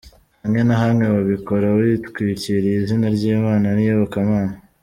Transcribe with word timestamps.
Hamwe 0.43 0.61
na 0.67 0.75
hamwe 0.81 1.05
babikora 1.15 1.65
bitwikiriye 1.77 2.75
izina 2.81 3.07
ry’Imana 3.15 3.67
n’iyobokamana. 3.75 4.55